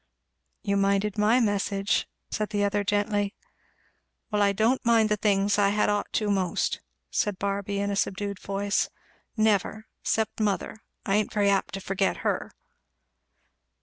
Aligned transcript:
"You 0.63 0.77
minded 0.77 1.19
my 1.19 1.39
message," 1.39 2.07
said 2.31 2.49
the 2.49 2.63
other 2.63 2.83
gently. 2.83 3.35
"Well 4.31 4.41
I 4.41 4.51
don't 4.51 4.83
mind 4.83 5.09
the 5.09 5.15
things 5.15 5.59
I 5.59 5.69
had 5.69 5.89
ought 5.89 6.11
to 6.13 6.31
most," 6.31 6.79
said 7.11 7.37
Barby 7.37 7.77
in 7.77 7.91
a 7.91 7.95
subdued 7.95 8.39
voice, 8.39 8.89
"never! 9.37 9.85
'cept 10.01 10.39
mother 10.39 10.81
I 11.05 11.17
ain't 11.17 11.31
very 11.31 11.51
apt 11.51 11.75
to 11.75 11.81
forget 11.81 12.17
her." 12.25 12.51